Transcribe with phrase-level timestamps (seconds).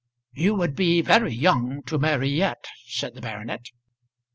[0.33, 3.67] "You would be very young to marry yet," said the baronet.